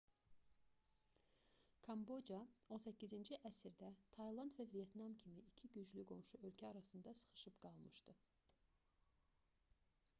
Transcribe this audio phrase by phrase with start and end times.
[1.87, 2.37] kamboca
[2.77, 8.17] 18-ci əsrdə tayland və vyetnam kimi iki güclü qonşu ölkə arasında sıxışıb qalmışdı